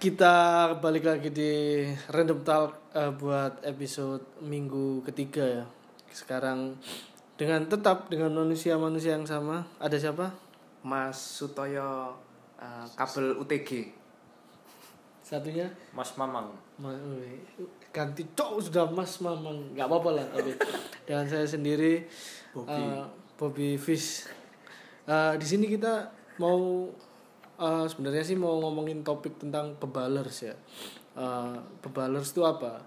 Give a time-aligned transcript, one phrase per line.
[0.00, 0.34] kita
[0.80, 5.64] balik lagi di Random Talk eh, buat episode minggu ketiga ya.
[6.08, 6.72] Sekarang
[7.36, 9.68] dengan tetap dengan manusia-manusia yang sama.
[9.76, 10.32] Ada siapa?
[10.80, 12.16] Mas Sutoyo
[12.56, 13.92] eh, kabel UTG.
[15.20, 16.48] Satunya Mas Mamang.
[16.80, 16.96] Ma-
[17.92, 19.76] ganti cok sudah Mas Mamang.
[19.76, 20.56] nggak apa-apa lah tapi
[21.04, 22.08] dengan saya sendiri
[22.56, 22.72] Bobby.
[22.72, 23.04] eh,
[23.36, 24.24] Bobby Fish.
[25.04, 26.08] Eh, di sini kita
[26.40, 26.88] mau
[27.60, 30.54] eh, sebenarnya sih mau ngomongin topik tentang bebalers ya.
[31.14, 32.80] Eh, bebalers itu apa?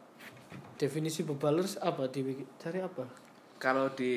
[0.76, 2.08] Definisi bebalers apa?
[2.08, 2.22] Di
[2.58, 3.06] cari apa?
[3.56, 4.12] Kalau di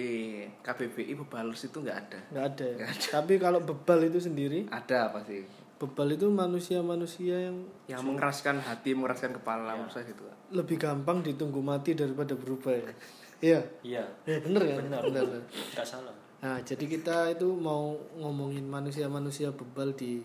[0.59, 2.19] KBBI bebalers itu nggak ada.
[2.33, 2.87] nggak ada, ya?
[3.13, 5.47] tapi kalau bebal itu sendiri Ada apa sih?
[5.77, 10.25] bebal itu manusia-manusia yang Yang mengeraskan hati, mengeraskan kepala, maksudnya gitu.
[10.51, 12.91] lebih gampang ditunggu mati daripada berubah ya
[13.39, 15.03] iya Iya, ya bener ya Benar.
[15.05, 15.43] bener, bener.
[15.45, 16.15] nggak salah.
[16.41, 20.25] nah jadi kita itu mau ngomongin manusia-manusia bebal di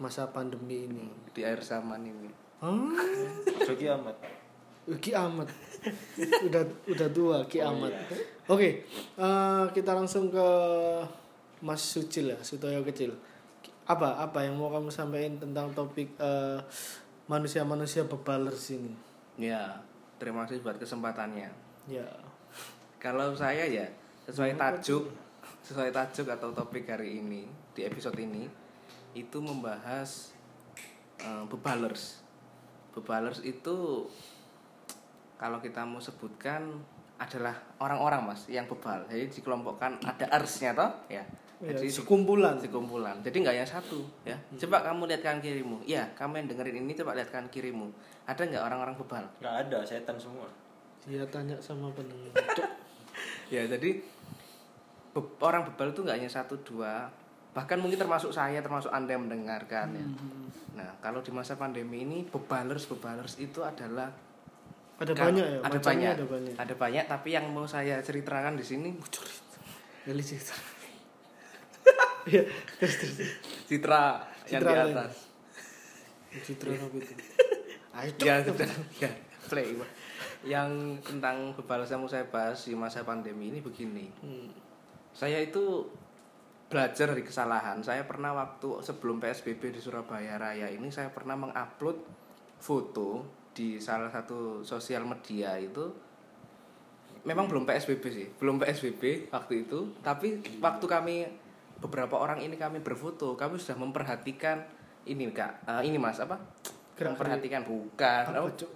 [0.00, 2.32] masa pandemi ini Di air zaman ini.
[2.64, 2.74] Hah?
[3.60, 4.16] Ojo kiamat.
[4.98, 5.46] Ki Amat
[6.50, 7.94] udah udah tua Ki Amat
[8.50, 8.70] oke
[9.20, 10.48] eh, kita langsung ke
[11.62, 13.14] Mas Sucil ya Sutoyo kecil
[13.86, 16.58] apa apa yang mau kamu sampaikan tentang topik eh,
[17.30, 18.96] manusia-manusia bebalers ini
[19.40, 19.80] Ya,
[20.20, 21.48] terima kasih buat kesempatannya.
[21.88, 22.04] ya
[23.00, 23.88] Kalau saya ya
[24.28, 25.08] sesuai tajuk,
[25.64, 28.44] sesuai tajuk atau topik hari ini di episode ini
[29.12, 30.32] itu membahas
[31.18, 32.22] eh, bebalers.
[32.92, 34.06] Bebalers itu
[35.36, 36.80] kalau kita mau sebutkan
[37.16, 39.04] adalah orang-orang mas yang bebal.
[39.08, 41.20] Jadi dikelompokkan ada arsnya toh, ya.
[41.60, 43.20] Ya, Jadi sekumpulan sekumpulan.
[43.20, 44.32] Jadi nggak yang satu, ya.
[44.56, 45.84] Coba kamu lihat kanan kirimu.
[45.84, 47.92] Ya, kamu yang dengerin ini coba lihat kanan kirimu.
[48.24, 49.24] Ada nggak orang-orang bebal?
[49.44, 50.48] Nggak ada, setan semua.
[51.00, 52.28] dia tanya sama pendengar
[53.54, 54.04] ya jadi
[55.10, 57.08] be- orang bebal itu nggak hanya satu dua
[57.50, 60.06] bahkan mungkin termasuk saya termasuk anda yang mendengarkan ya.
[60.78, 64.10] Nah kalau di masa pandemi ini bebalers bebalers itu adalah
[65.00, 66.12] ada kan- banyak ya ada banyak.
[66.14, 66.54] ada banyak.
[66.54, 68.90] Ada banyak tapi yang mau saya ceritakan di sini
[70.00, 70.54] Gali cerita.
[72.28, 72.44] Iya,
[72.76, 73.16] terus terus.
[73.64, 74.20] citra
[74.52, 74.92] yang Citra di lain.
[74.92, 75.14] atas.
[76.44, 77.12] Citra apa itu?
[78.20, 79.10] Ya ya
[79.48, 79.72] play
[80.44, 84.08] yang tentang bebalers yang mau saya bahas di masa pandemi ini begini.
[84.20, 84.48] Hmm.
[85.12, 85.84] Saya itu
[86.70, 87.82] belajar dari kesalahan.
[87.82, 91.98] Saya pernah waktu sebelum PSBB di Surabaya Raya ini saya pernah mengupload
[92.56, 95.90] foto di salah satu sosial media itu
[97.20, 101.16] memang belum PSBB sih, belum PSBB waktu itu, tapi waktu kami
[101.76, 104.64] beberapa orang ini kami berfoto, kami sudah memperhatikan
[105.02, 106.38] ini Kak, eh, ini Mas apa?
[106.94, 108.70] Gerak- memperhatikan bukan Apa, oh, Cuk?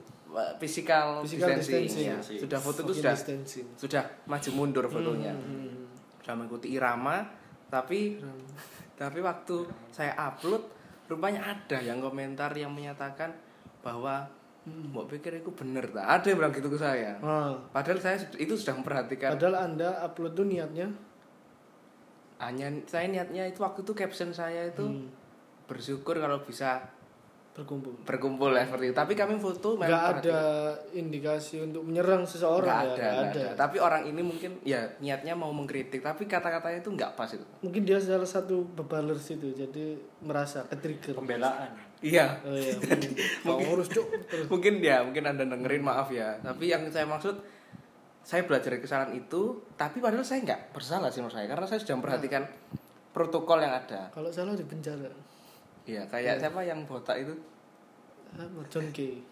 [0.58, 2.36] physical, Physical distancing, distancing.
[2.36, 2.42] ya.
[2.42, 3.66] Sudah foto itu sudah distancing.
[3.78, 5.86] sudah maju mundur fotonya Hmm.
[6.18, 7.22] sudah mengikuti irama
[7.74, 8.22] tapi
[9.00, 10.62] tapi waktu saya upload
[11.10, 13.34] rupanya ada yang komentar yang menyatakan
[13.82, 14.22] bahwa
[14.64, 17.18] mau pikir itu bener tak ada yang bilang gitu ke saya.
[17.20, 19.36] Ah, padahal saya itu sudah memperhatikan.
[19.36, 20.88] Padahal anda upload tuh niatnya?
[22.40, 25.08] Hanya saya niatnya itu waktu itu caption saya itu Hmm.
[25.68, 26.80] bersyukur kalau bisa
[27.54, 27.94] berkumpul.
[28.02, 30.40] berkumpul ya seperti itu tapi kami foto memang Nggak ada
[30.90, 33.42] indikasi untuk menyerang seseorang Nggak ya, ada, nggak ada.
[33.46, 33.46] ada.
[33.54, 37.46] Tapi orang ini mungkin ya niatnya mau mengkritik, tapi kata-katanya itu nggak pas itu.
[37.62, 39.94] Mungkin dia salah satu bebalers itu, jadi
[40.26, 41.14] merasa ketrigger.
[41.14, 41.70] Pembelaan.
[42.02, 42.26] Iya.
[42.42, 42.74] Oh iya,
[43.46, 44.46] mungkin urus cuk terus.
[44.52, 46.36] mungkin ya, mungkin anda dengerin maaf ya.
[46.42, 47.38] Tapi yang saya maksud,
[48.26, 51.80] saya belajar dari kesalahan itu, tapi padahal saya nggak bersalah sih menurut saya, karena saya
[51.80, 52.42] sudah memperhatikan
[53.14, 54.10] protokol yang ada.
[54.10, 55.33] Kalau salah di penjara.
[55.84, 57.34] Iya, kayak siapa yang botak itu?
[58.32, 59.20] Ah, John Kay.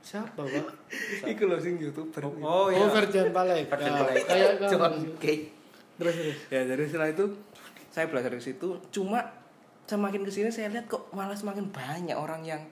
[0.00, 0.66] Siapa, Pak?
[1.24, 2.24] Iku loh sing youtuber.
[2.40, 3.68] Oh Oh, Ferdian Palek.
[3.68, 4.24] Ferdian Ah, Palek.
[4.24, 4.52] Kayak.
[4.66, 5.38] John Kay.
[5.96, 6.36] Terus terus.
[6.48, 7.24] Ya dari setelah itu
[7.88, 8.80] saya belajar dari situ.
[8.90, 9.20] Cuma
[9.84, 12.62] semakin ke sini saya lihat kok malah semakin banyak orang yang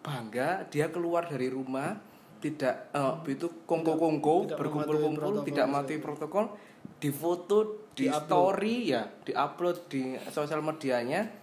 [0.00, 1.94] bangga dia keluar dari rumah
[2.40, 6.48] tidak eh, itu kongko-kongko berkumpul-kumpul tidak mati protokol
[6.96, 8.24] difoto di Di-upload.
[8.24, 11.41] story ya diupload di sosial medianya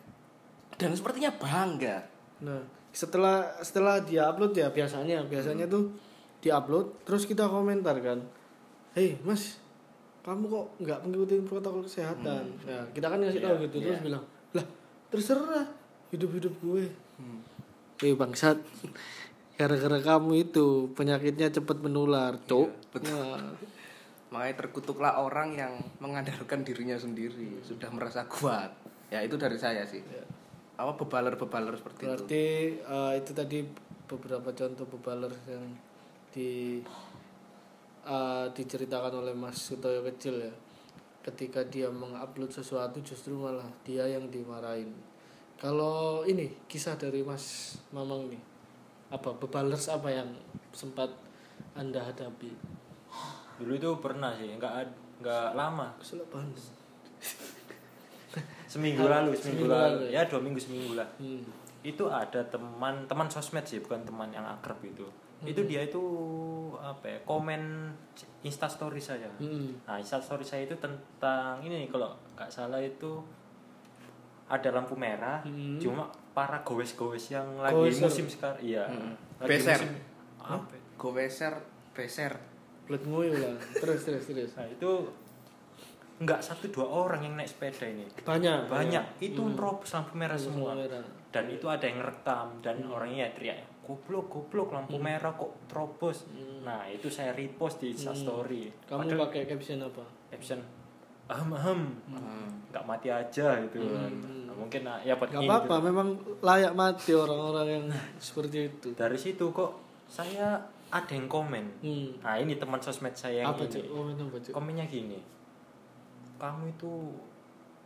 [0.80, 2.08] dan sepertinya bangga
[2.40, 2.64] Nah,
[2.96, 5.92] setelah setelah dia upload ya biasanya biasanya tuh
[6.40, 8.24] diupload terus kita komentar kan.
[8.96, 9.60] Hei, Mas,
[10.24, 12.48] kamu kok nggak mengikuti protokol kesehatan?
[12.64, 14.06] Nah, kita kan ngasih tahu Iya, gitu terus iya.
[14.08, 14.24] bilang,
[14.56, 14.66] "Lah,
[15.12, 15.68] terserah
[16.16, 16.88] hidup-hidup gue."
[17.20, 17.44] Hmm.
[18.00, 18.64] Eh, bangsat.
[19.60, 22.70] Gara-gara kamu itu penyakitnya cepat menular, Cok.
[22.72, 23.20] Iya, betul.
[23.36, 23.52] Nah,
[24.32, 28.70] makanya terkutuklah orang yang mengandalkan dirinya sendiri sudah merasa kuat
[29.10, 30.06] ya itu dari saya sih
[30.80, 32.46] apa bebaler-bebaler seperti itu Berarti
[32.80, 33.60] eh, itu tadi
[34.08, 35.66] beberapa contoh bebaler yang
[36.32, 36.80] di
[38.08, 40.54] eh, diceritakan oleh Mas Sutoyo kecil ya.
[41.20, 44.88] Ketika dia mengupload sesuatu justru malah dia yang dimarahin.
[45.60, 48.40] Kalau ini kisah dari Mas Mamang nih.
[49.12, 50.32] Apa bebalers apa yang
[50.72, 51.12] sempat
[51.76, 52.56] Anda hadapi?
[53.60, 55.92] Dulu itu pernah sih, nggak ad- nggak lama.
[56.00, 56.56] Kesel banget.
[58.70, 60.06] Seminggu lalu, seminggu, Seminggu lalu.
[60.06, 61.10] lalu Ya dua minggu seminggu lah.
[61.18, 61.42] Hmm.
[61.82, 65.10] Itu ada teman teman sosmed sih, bukan teman yang akrab itu.
[65.42, 65.98] Itu dia itu
[66.78, 67.18] apa ya?
[67.24, 67.90] Komen
[68.40, 69.26] Insta story saya.
[69.36, 69.74] Hmm.
[69.84, 73.24] Nah, Insta story saya itu tentang ini nih, kalau nggak salah itu
[74.46, 75.78] ada lampu merah, Hmm.
[75.78, 78.04] cuma para gowes-gowes yang lagi Goweser.
[78.06, 79.14] musim sekarang, iya, Hmm.
[79.40, 79.80] lagi Beser.
[79.80, 79.92] musim
[80.40, 80.74] apa?
[80.74, 80.80] ya?
[80.96, 81.54] goweser
[81.94, 82.34] beser
[82.90, 83.54] nguyu lah.
[83.72, 84.52] Terus terus terus.
[84.58, 84.92] Nah, itu
[86.20, 88.68] nggak satu dua orang yang naik sepeda ini, Banyak.
[88.68, 89.06] banyak.
[89.20, 89.56] Itu Hmm.
[89.56, 90.76] nerobos lampu merah semua.
[90.76, 91.00] merah.
[91.30, 92.92] Dan itu ada yang rekam dan Hmm.
[92.92, 96.28] orangnya teriak, goblok, goblok lampu merah kok terobos.
[96.28, 96.62] Hmm.
[96.62, 98.20] Nah, itu saya repost di Insta Hmm.
[98.20, 98.68] story.
[98.84, 100.04] Kamu Padahal pakai caption apa?
[100.28, 100.60] caption
[101.26, 102.50] ahem ahem Hmm.
[102.68, 104.12] nggak mati aja gitu kan.
[104.44, 105.86] Nah, mungkin nah, ya buat Gak ini apa-apa, gitu.
[105.86, 106.08] memang
[106.42, 107.86] layak mati orang-orang yang
[108.20, 108.88] seperti itu.
[108.92, 109.72] Dari situ kok
[110.06, 110.58] saya
[110.90, 111.66] ada yang komen.
[111.80, 112.10] Hmm.
[112.20, 113.86] Nah, ini teman sosmed saya yang Apa ini.
[113.86, 114.38] Komen apa?
[114.50, 115.22] Komennya gini.
[116.40, 116.92] Kamu itu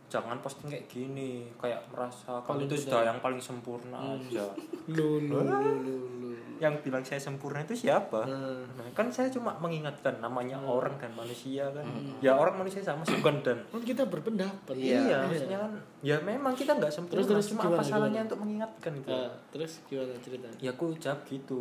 [0.06, 4.14] jangan posting kayak gini, kayak merasa Paling kamu itu sudah yang paling sempurna Hmm.
[4.22, 4.46] aja.
[4.94, 5.94] Lu lu lu lu.
[6.22, 6.30] lu.
[6.54, 8.22] Yang bilang saya sempurna itu siapa?
[8.22, 10.70] Nah, Nah, kan saya cuma mengingatkan namanya Hmm.
[10.70, 11.82] orang dan manusia kan.
[12.20, 14.70] Ya orang manusia sama bukan dan kan kita berpendapat.
[14.72, 15.18] Iya, Iya.
[15.26, 18.24] maksudnya kan ya memang kita nggak sempurna, Terus- terus cuma gimana, apa salahnya gimana?
[18.24, 19.08] untuk mengingatkan itu?
[19.10, 20.56] Nah, terus gimana ceritanya?
[20.60, 21.60] Ya aku jawab gitu.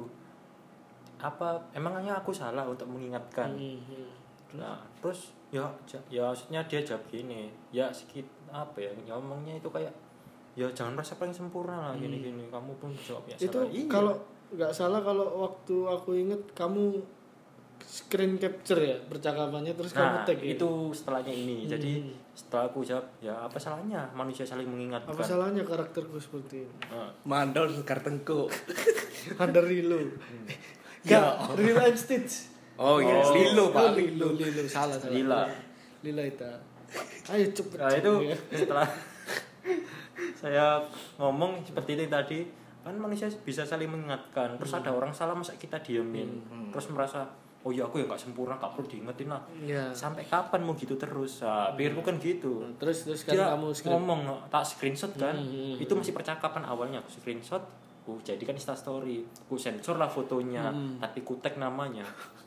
[1.17, 3.49] Apa emangnya aku salah untuk mengingatkan?
[3.49, 4.09] Hmm, hmm.
[4.53, 5.65] Nah, terus ya
[6.07, 7.49] ya maksudnya dia jawab gini.
[7.69, 8.91] Ya sedikit apa ya?
[9.07, 9.93] Ngomongnya itu kayak
[10.53, 12.45] ya jangan merasa paling sempurna lah gini-gini.
[12.47, 13.45] Kamu pun jawab ya Hmm.
[13.45, 13.59] Itu.
[13.67, 13.87] Iya.
[13.87, 14.13] kalau
[14.49, 17.01] nggak salah kalau waktu aku inget kamu
[17.83, 20.53] screen capture ya percakapannya terus kamu Nah, tag ya?
[20.53, 21.65] itu setelahnya ini.
[21.65, 22.13] Jadi Hmm.
[22.31, 25.09] setelah aku jawab, ya apa salahnya manusia saling mengingatkan.
[25.09, 26.73] apa salahnya karakterku seperti ini?
[26.87, 28.47] Nah, mandor sekar tengkuk
[29.41, 29.99] Under Lilo.
[31.03, 32.52] Ya Gak, Lilo and Stitch.
[32.83, 33.31] Oh iya Oh.
[33.31, 35.09] lilo pak Lilo, Lilo, salah salah.
[35.09, 35.41] Lila.
[36.01, 36.43] Lila itu.
[37.25, 37.77] Ayo cepet.
[37.79, 38.11] Nah itu
[38.51, 38.87] setelah
[40.35, 40.83] saya
[41.15, 42.39] ngomong seperti itu tadi
[42.83, 47.23] kan manusia bisa saling mengingatkan terus ada orang salah masa kita diemin terus merasa
[47.63, 49.87] oh ya aku ya nggak sempurna gak perlu diingetin lah Ya.
[49.89, 53.91] sampai kapan mau gitu terus nah, pikirku kan gitu Terus terus dia kan kamu screen.
[53.95, 57.63] ngomong tak screenshot kan Hmm, hmm, itu masih percakapan awalnya aku screenshot
[58.03, 60.99] aku jadikan insta story aku sensor lah fotonya Hmm.
[60.99, 62.03] tapi ku tag namanya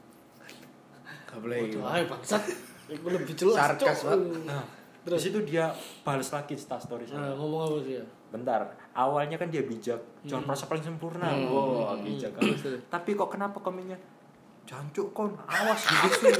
[1.37, 1.57] gak boleh.
[1.63, 2.43] Waduh, ayo bangsat.
[2.89, 3.57] Itu lebih jelas.
[3.61, 3.99] Sarkas.
[4.03, 4.17] Pak.
[4.45, 4.65] nah
[5.05, 5.23] Terus?
[5.29, 5.65] itu dia
[6.03, 8.05] balas lagi insta story Nah, saya ngomong apa sih ya?
[8.27, 8.59] bentar
[8.91, 10.01] awalnya kan dia bijak.
[10.27, 11.29] Jangan merasa paling sempurna.
[11.47, 12.33] Wow bijak.
[12.35, 12.81] Kan Terus, terus.
[12.89, 13.97] tapi kok kenapa komennya?
[14.67, 15.31] Jancuk kon.
[15.47, 16.27] Awas gitu.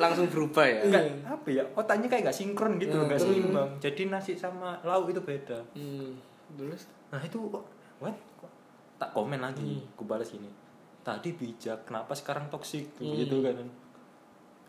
[0.00, 0.80] Langsung berubah ya?
[0.88, 1.64] Enggak apa ya?
[1.76, 3.36] Otaknya kayak gak sinkron gitu Nah, nggak terus.
[3.36, 5.60] seimbang jadi nasi sama lauk itu beda.
[5.76, 6.16] Hmm.
[6.56, 6.88] Terus?
[7.10, 7.64] nah itu kok
[8.00, 8.16] what?
[8.96, 9.84] Tak komen lagi.
[9.92, 10.48] Aku balas ini
[11.00, 13.56] tadi bijak kenapa sekarang toksik gitu kan.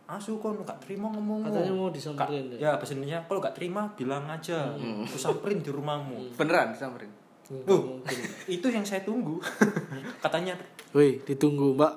[0.09, 2.57] Asu kon gak terima ngomong Katanya mau disamperin ya?
[2.59, 4.75] ya bahasa Indonesia kalau gak terima bilang aja.
[4.75, 6.35] Aku samperin di rumahmu.
[6.35, 7.11] Beneran disamperin?
[7.47, 7.83] Nggak Uh.
[7.99, 8.19] mungkin.
[8.47, 9.35] itu yang saya tunggu.
[10.23, 10.55] Katanya
[10.91, 11.93] Woi, ditunggu, Mbak.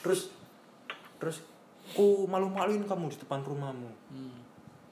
[0.00, 0.32] terus
[1.16, 1.40] terus
[1.92, 3.88] ku malu-maluin kamu di depan rumahmu.
[4.12, 4.36] Hmm.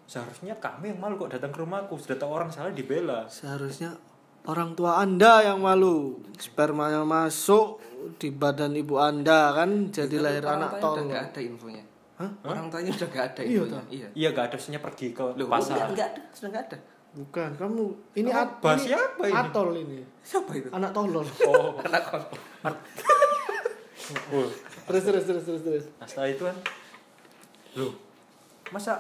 [0.06, 1.98] seharusnya kamu yang malu kok datang ke rumahku.
[1.98, 3.26] Sudah tahu orang salah dibela.
[3.26, 3.92] Seharusnya
[4.46, 6.22] orang tua Anda yang malu.
[6.38, 7.82] Spermanya masuk
[8.14, 10.94] di badan ibu Anda kan jadi lahir orang anak tol.
[10.94, 11.84] udah gak ada infonya
[12.16, 12.30] Hah?
[12.46, 15.46] orang tuanya udah gak ada Iya, infonya iya iya gak ada maksudnya pergi ke Loh,
[15.50, 16.78] pasar enggak ada sudah gak ada
[17.16, 17.84] Bukan, kamu
[18.20, 19.36] ini Kamu at, ini siapa ini?
[19.40, 19.98] Atol ini.
[20.20, 21.24] siapa itu Anak tolol.
[21.48, 22.24] oh anak kos
[24.30, 24.48] oh.
[24.86, 25.84] terus terus terus terus terus.
[25.98, 26.56] nah setelah itu kan
[27.76, 27.92] loh
[28.70, 28.92] masa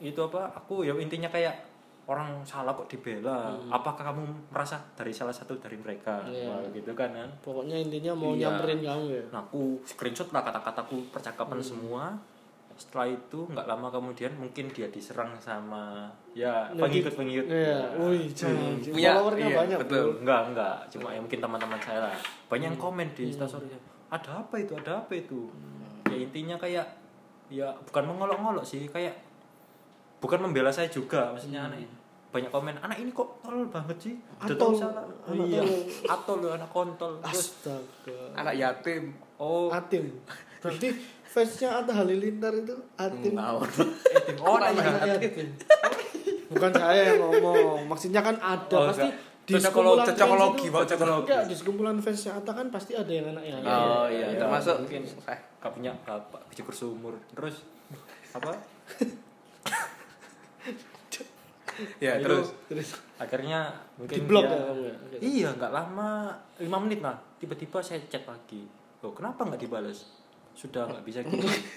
[0.00, 1.73] itu apa aku ya intinya kayak
[2.04, 6.46] orang salah kok dibela apakah kamu merasa dari salah satu dari mereka Iya.
[6.46, 8.50] Wah, gitu kan kan Pokoknya intinya mau Iya.
[8.50, 9.22] nyamperin kamu ya.
[9.30, 12.04] Nah, aku screenshot lah kata-kataku percakapan semua.
[12.74, 18.26] setelah itu nggak lama kemudian mungkin dia diserang sama ya Nah, di- pengikut-pengikut Iya, wih,
[18.28, 18.74] jangan.
[18.82, 19.94] Punya- Followernya iya, banyak, betul.
[19.94, 20.18] bro.
[20.18, 23.30] enggak enggak cuma ya mungkin teman-teman saya lah banyak yang komen di Hmm.
[23.30, 23.70] instastory
[24.10, 25.46] ada apa itu ada apa itu
[26.04, 26.82] ya intinya kayak
[27.46, 29.14] ya bukan mengolok-ngolok sih kayak
[30.24, 31.70] bukan membela saya juga maksudnya Hmm.
[31.70, 31.84] anak
[32.30, 34.56] banyak komen anak ini kok tolol banget sih Atol.
[34.56, 35.62] tahu salah anak Iya.
[36.04, 38.18] atol loh anak kontol terus Astaga.
[38.34, 40.08] anak yatim oh Atim.
[40.58, 40.88] Berarti
[41.24, 43.36] fansnya Atta Halilintar itu Atim.
[43.36, 43.68] ngawur
[44.10, 45.48] etim oh Anak yatim.
[46.46, 47.84] Bukan saya yang ngomong.
[47.86, 49.44] Maksudnya kan ada Oh, pasti enggak.
[49.44, 50.10] di fans cocokologi,
[50.60, 51.26] itu- Pak, cocokologi.
[51.26, 53.54] Enggak, di sekumpulan fansnya Atta kan pasti ada yang anaknya.
[53.60, 55.02] oh iya iya, termasuk mungkin.
[55.04, 57.62] eh, gak punya bapak cukur sumur terus
[58.32, 58.50] apa
[61.98, 65.18] ya Itu terus Terus akhirnya mungkin di blok dia- ya ya.
[65.18, 67.16] Iya, nggak lama, lima menit lah.
[67.36, 68.66] Tiba-tiba saya chat lagi.
[69.00, 70.10] Loh, kenapa nggak dibalas?
[70.54, 71.46] Sudah nggak bisa gitu.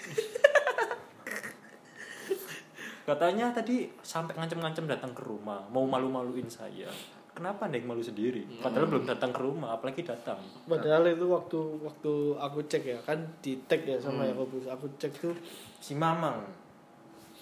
[3.07, 6.91] Katanya tadi sampai ngancem-ngancem datang ke rumah, mau malu-maluin saya.
[7.31, 8.43] Kenapa anda yang malu sendiri?
[8.59, 10.41] Padahal belum datang ke rumah, apalagi datang.
[10.67, 14.65] Padahal itu waktu waktu aku cek ya kan di tag ya sama Yakobus.
[14.67, 15.37] Aku cek tuh
[15.77, 16.41] Si Mamang,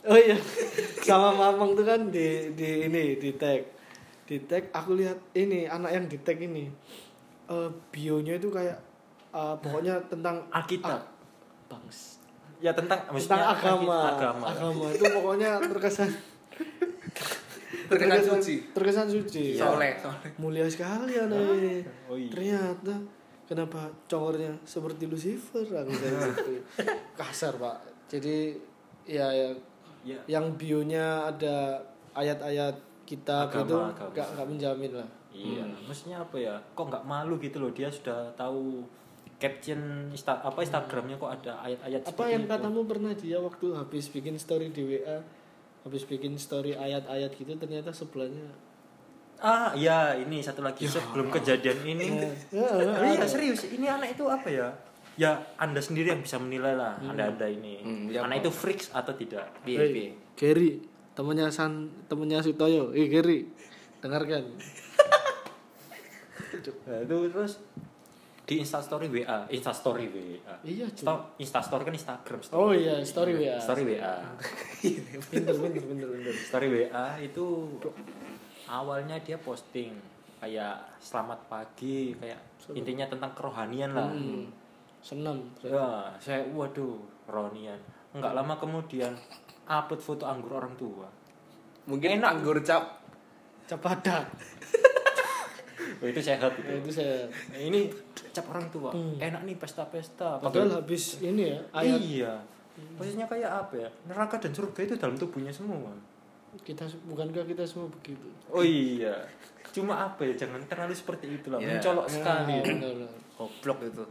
[0.06, 0.38] Oh iya,
[1.02, 3.66] sama Mamang tuh kan di di ini di tag,
[4.30, 4.70] di tag.
[4.70, 6.70] Aku lihat ini anak yang di tag ini,
[7.50, 8.78] eh bionya itu kayak
[9.34, 10.94] eh, pokoknya tentang Alkitab.
[10.94, 11.02] ah,
[11.66, 12.22] bangs,
[12.62, 14.46] Ya tentang tentang maksudnya agama, agama.
[14.46, 16.10] agama itu pokoknya terkesan
[17.90, 21.76] terkesan suci terkesan suci, soleh soleh mulia sekali anak ini.
[22.06, 22.30] Oh iya.
[22.30, 22.96] Ternyata
[23.46, 26.62] kenapa congornya seperti Lucifer aku bilang gitu.
[27.20, 27.78] kasar pak.
[28.06, 28.54] Jadi
[29.06, 29.50] ya, ya
[30.06, 31.82] Ya, yang bionya ada
[32.14, 34.10] ayat-ayat kitab Agama, itu agama.
[34.14, 36.56] nggak nggak menjamin lah Iya, maksudnya apa ya?
[36.72, 37.68] Kok nggak malu gitu loh?
[37.70, 38.88] Dia sudah tahu
[39.36, 42.52] caption insta apa Instagramnya kok ada ayat-ayat apa seperti yang itu.
[42.56, 45.20] katamu pernah dia waktu habis bikin story di WA
[45.84, 48.48] habis bikin story ayat-ayat gitu ternyata sebelahnya
[49.36, 52.08] Ah, iya, ini satu lagi sebelum kejadian ini.
[52.56, 53.68] ya, Oh, iya, serius.
[53.68, 54.72] Ini anak itu apa ya?
[55.16, 57.00] Ya, Anda sendiri yang bisa menilai lah.
[57.00, 57.80] Anda-anda ini.
[57.80, 59.48] Hmm, ya, anak itu freaks atau tidak?
[59.64, 60.84] piye Hey, Gary
[61.16, 63.48] temannya San temannya Sutoyo eh Gary
[64.04, 64.44] dengarkan
[66.86, 67.60] Nah, itu terus
[68.46, 70.54] di Instastory WA, Instastory WA.
[70.62, 72.40] iya cuy Sto- Instastory kan Instagram.
[72.44, 72.62] story.
[72.62, 74.22] oh iya story WA Story WA.
[75.26, 77.46] pinter pinter pinter pinter Story WA itu
[78.68, 79.98] awalnya dia posting
[80.38, 82.38] kayak selamat pagi, kayak
[82.70, 84.14] intinya tentang kerohanian lah.
[84.14, 84.46] Hmm.
[85.06, 86.98] Senam Ya, saya waduh,
[87.30, 87.78] rohanian.
[88.10, 89.14] Enggak lama kemudian
[89.70, 91.06] upload foto anggur orang tua.
[91.86, 93.06] mungkin anggur cap
[93.70, 94.26] capadak
[96.02, 96.66] Oh, itu sehat itu.
[96.66, 97.88] Nah, itu saya Nah, ini
[98.34, 98.90] cap orang tua.
[99.22, 100.42] Enak nih pesta-pesta.
[100.42, 102.34] padahal habis ini ya ayat Iya.
[103.00, 103.90] Maksudnya kayak apa ya?
[104.10, 105.94] Neraka dan surga itu dalam tubuhnya semua.
[106.56, 109.12] kita bukankah kita semua begitu Oh iya.
[109.76, 110.34] Cuma apa ya?
[110.34, 111.60] Jangan terlalu seperti itulah.
[111.62, 111.78] Iya.
[111.78, 112.56] Mencolok sekali.
[112.66, 113.12] Benar.
[113.36, 114.04] goblok itu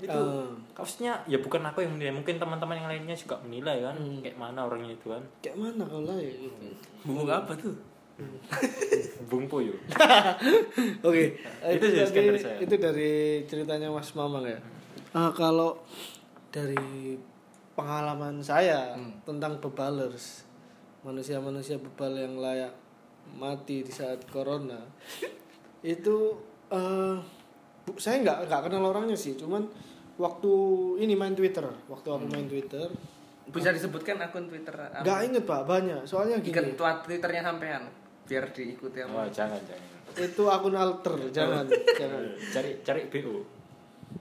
[0.00, 0.48] itu Ah.
[0.72, 4.18] kaosnya ya bukan aku yang menilai mungkin teman-teman yang lainnya juga menilai kan Hmm.
[4.18, 6.68] kayak mana orangnya itu kan kayak mana kalau lah ya gitu.
[7.04, 7.76] bumbu apa tuh
[9.30, 9.72] Bung Poyo
[11.06, 12.56] Oke, Itu itu, sekian dari, saya.
[12.58, 13.12] itu dari
[13.44, 14.60] ceritanya Mas Mamang ya.
[15.10, 15.80] Ah, kalau
[16.50, 17.16] dari
[17.72, 18.92] pengalaman saya
[19.22, 20.44] tentang bebalers,
[21.00, 22.76] manusia-manusia bebal yang layak
[23.32, 24.84] mati di saat corona,
[25.82, 26.36] itu
[26.68, 27.16] eh,
[27.82, 29.64] bu- saya nggak nggak kenal orangnya sih, cuman
[30.20, 30.52] waktu
[31.00, 32.92] ini main Twitter, waktu aku main Twitter,
[33.50, 35.02] bisa disebutkan akun twitter apa?
[35.02, 35.60] nggak inget pak.
[35.66, 37.82] Banyak, soalnya Ikan gini, tua twitternya sampean
[38.30, 39.88] biar diikuti oh sama jangan jangan.
[40.14, 41.66] Itu akun alter, jangan,
[41.98, 42.22] jangan,
[42.54, 43.42] cari cari BO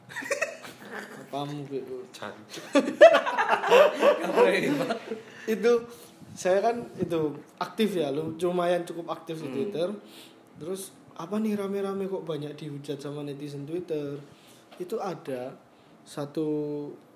[1.29, 1.97] kamu gitu.
[2.09, 2.65] Jancuk.
[5.53, 5.71] itu
[6.33, 9.93] saya kan itu aktif ya lu lumayan cukup aktif di Twitter.
[10.57, 14.17] Terus apa nih rame-rame kok banyak dihujat sama netizen Twitter?
[14.81, 15.53] Itu ada
[16.09, 16.49] satu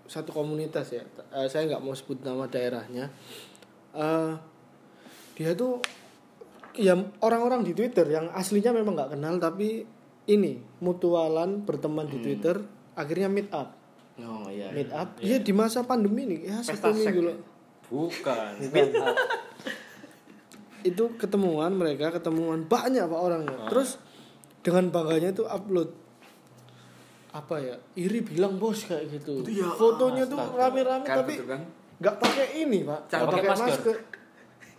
[0.05, 1.01] satu komunitas ya.
[1.33, 3.09] Eh, saya nggak mau sebut nama daerahnya.
[3.97, 4.33] Eh,
[5.33, 5.81] dia tuh
[6.77, 6.93] ya
[7.25, 9.85] orang-orang di Twitter yang aslinya memang nggak kenal tapi
[10.29, 12.62] ini mutualan berteman di Twitter
[12.93, 13.73] akhirnya meet up.
[14.21, 14.69] Oh iya.
[14.69, 15.17] Meet up.
[15.17, 15.41] Iya.
[15.41, 17.38] Di masa pandemi nih ya Pesta satu minggu loh.
[17.89, 18.51] Bukan.
[18.69, 19.17] Meet up.
[20.85, 23.57] Itu ketemuan mereka ketemuan banyak pak orangnya.
[23.73, 23.97] Terus
[24.62, 26.02] dengan bangganya itu upload
[27.33, 29.41] apa ya iri bilang bos kayak gitu.
[29.73, 31.61] Fotonya tuh rame-rame Kan tapi kan
[31.97, 33.09] nggak pakai ini pak.
[33.09, 33.65] Nggak pakai masker.
[33.65, 33.97] masker.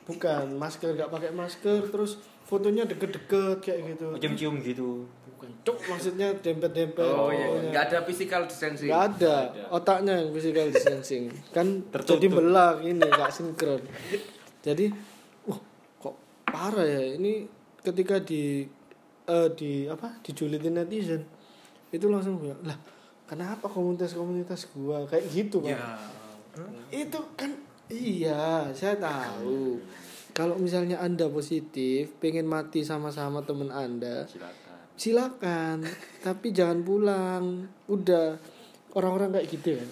[0.07, 2.13] Bukan masker nggak pakai masker terus
[2.47, 4.07] fotonya deket-deket kayak gitu.
[4.23, 5.03] Cium-cium gitu.
[5.35, 7.03] Bukan cuk maksudnya dempet-dempet.
[7.03, 7.71] Oh iya, fotonya.
[7.75, 8.91] nggak ada physical distancing.
[8.95, 9.37] Nggak ada.
[9.75, 11.23] Otaknya yang physical distancing.
[11.51, 12.23] Kan Tertutup.
[12.23, 13.83] jadi belah ini nggak sinkron.
[14.63, 14.95] Jadi
[15.51, 15.59] wah
[15.99, 16.15] kok
[16.47, 17.19] parah ya.
[17.19, 17.51] Ini
[17.83, 18.63] ketika di
[19.27, 21.34] eh, di apa dijulitin netizen
[21.95, 22.75] itu langsung bilang lah
[23.25, 25.07] kenapa komunitas-komunitas gua?
[25.09, 25.75] Kayak gitu pak.
[25.75, 25.97] Ya.
[26.95, 27.51] itu kan
[27.91, 29.79] iya saya tahu.
[30.35, 34.77] Kalau misalnya anda positif pengen mati sama-sama temen anda silakan.
[34.99, 35.77] silakan.
[36.23, 37.67] Tapi jangan pulang.
[37.87, 38.39] Udah
[38.95, 39.87] orang-orang kayak gitu ya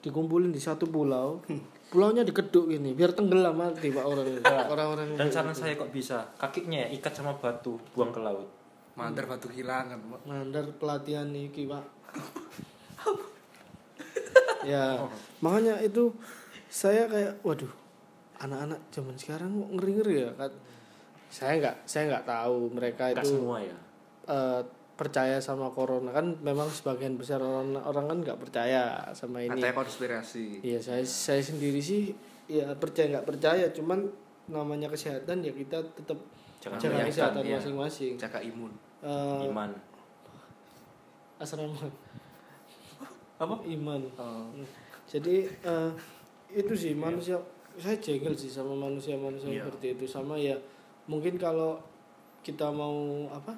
[0.00, 1.44] dikumpulin di satu pulau
[1.92, 4.40] pulaunya dikeduk ini biar tenggelam mati pak orang
[4.70, 5.06] orang-orang.
[5.18, 8.59] Dan saran saya kok bisa kakinya ya ikat sama batu buang ke laut
[8.94, 9.98] Mandar batu kehilangan.
[9.98, 10.20] Pak.
[10.24, 11.84] mandar pelatihan iki pak.
[14.60, 15.08] Ya
[15.40, 16.12] makanya itu
[16.68, 17.72] saya kayak waduh
[18.36, 20.52] anak-anak zaman sekarang kok ngeri ngeri ya kan
[21.32, 23.76] saya nggak saya nggak tahu mereka Nggak itu semua ya?
[24.28, 24.60] eh,
[24.94, 26.12] percaya sama corona.
[26.12, 29.56] Kan memang sebagian besar orang orang kan nggak percaya sama ini.
[29.56, 30.60] Katanya konspirasi.
[30.60, 32.12] Iya saya saya sendiri sih
[32.44, 33.64] ya percaya nggak percaya.
[33.72, 34.12] Cuman
[34.52, 36.20] namanya kesehatan ya kita tetap
[36.60, 37.56] Jaga menyangka, kesehatan iya.
[37.56, 38.12] masing-masing.
[38.20, 38.72] Jaga imun.
[39.00, 39.70] Eh, iman
[41.40, 41.88] asrama
[43.40, 43.56] Apa?
[43.64, 44.00] iman.
[44.20, 44.52] Oh.
[45.08, 45.90] Jadi eh,
[46.52, 47.40] itu sih manusia
[47.80, 49.64] saya jengkel sih sama manusia-manusia Iya.
[49.64, 50.52] seperti itu sama ya
[51.08, 51.80] mungkin kalau
[52.44, 53.56] kita mau apa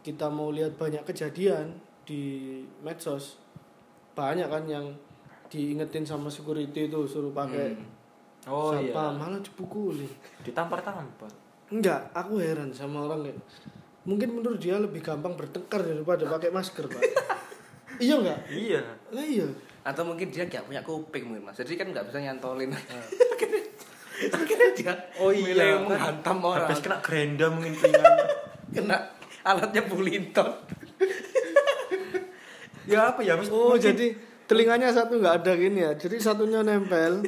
[0.00, 1.76] kita mau lihat banyak kejadian
[2.06, 3.36] di medsos
[4.16, 4.86] banyak kan yang
[5.52, 7.84] diingetin sama security itu suruh pakai Hmm.
[8.48, 10.08] oh iya satpam malah dipukulin
[10.40, 11.28] ditampar-tampar
[11.70, 13.38] enggak aku heran sama orang kayak
[14.02, 17.02] mungkin menurut dia lebih gampang bertengkar daripada pakai masker pak.
[18.00, 18.80] Iya enggak iya.
[19.12, 19.44] Lah iya.
[19.84, 21.60] Atau mungkin dia nggak punya kuping mungkin mas.
[21.60, 22.72] Jadi kan nggak bisa nyantolin.
[23.36, 23.62] Akhirnya
[24.20, 25.80] akhirnya dia oh iya.
[25.80, 26.68] kan menghantam orang.
[26.68, 27.76] habis kena gerenda mungkin
[28.76, 28.96] Kena
[29.44, 30.48] alatnya bulinton.
[32.88, 34.16] ya apa ya mis oh jadi
[34.48, 35.92] telinganya satu nggak ada gini ya.
[35.92, 37.20] Jadi satunya nempel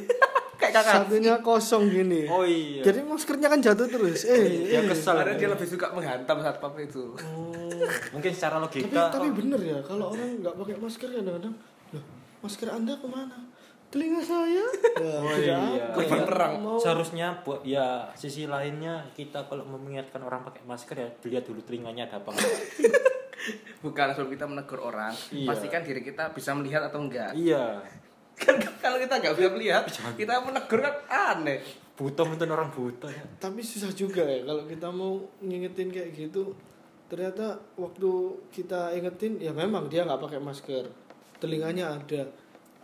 [0.73, 0.93] kakak.
[0.99, 5.47] satunya kosong gini oh iya jadi maskernya kan jatuh terus eh ya kesal Karena dia
[5.47, 7.13] lebih suka menghantam satpam itu.
[7.15, 7.85] Oh.
[8.11, 11.53] mungkin secara tapi logika tapi bener ya kalau orang nggak pakai masker kadang-kadang
[11.93, 12.03] loh
[12.41, 13.37] masker anda ke mana
[13.87, 14.65] telinga saya ya,
[15.21, 15.59] Oh, iya.
[15.93, 16.53] Korban perang.
[16.57, 21.45] mau seharusnya buat ya sisi lainnya kita kalau mau mengingatkan orang pakai masker ya dilihat
[21.45, 22.57] dulu telinganya ada apa enggak
[23.79, 25.43] Bukan sebelum kita menegur orang, Iya.
[25.45, 27.35] pastikan diri kita bisa melihat atau enggak.
[27.35, 27.83] iya
[28.33, 29.83] Kan kalau kita nggak bisa melihat,
[30.17, 31.61] kita menegur kan aneh.
[31.93, 33.23] buta mungkin orang buta ya.
[33.37, 36.57] Tapi susah juga ya kalau kita mau ngingetin kayak gitu
[37.05, 38.09] ternyata waktu
[38.49, 40.89] kita ingetin ya memang dia nggak pakai masker.
[41.37, 42.25] Telinganya ada.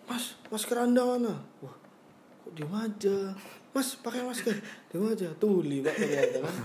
[0.06, 1.34] Mas masker anda mana?
[1.66, 1.76] Wah
[2.46, 3.34] kok diem aja?
[3.74, 4.54] Mas pakai masker.
[4.94, 6.56] Diem aja tuli pak ternyata kan.